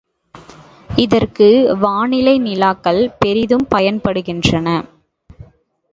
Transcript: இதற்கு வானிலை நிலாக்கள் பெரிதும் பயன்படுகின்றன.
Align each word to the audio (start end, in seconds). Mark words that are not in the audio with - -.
இதற்கு 0.89 1.47
வானிலை 1.79 2.35
நிலாக்கள் 2.39 3.01
பெரிதும் 3.19 3.67
பயன்படுகின்றன. 3.75 4.67